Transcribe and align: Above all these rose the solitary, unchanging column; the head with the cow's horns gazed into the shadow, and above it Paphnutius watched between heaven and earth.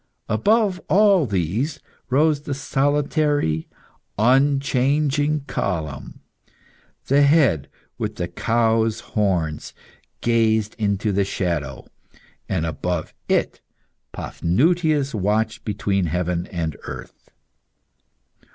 Above 0.27 0.81
all 0.89 1.27
these 1.27 1.79
rose 2.09 2.41
the 2.41 2.55
solitary, 2.55 3.67
unchanging 4.17 5.41
column; 5.41 6.21
the 7.05 7.21
head 7.21 7.67
with 7.99 8.15
the 8.15 8.27
cow's 8.27 8.99
horns 9.13 9.75
gazed 10.21 10.73
into 10.79 11.11
the 11.11 11.23
shadow, 11.23 11.85
and 12.49 12.65
above 12.65 13.13
it 13.29 13.61
Paphnutius 14.11 15.13
watched 15.13 15.63
between 15.65 16.07
heaven 16.07 16.47
and 16.47 16.75
earth. 16.85 17.29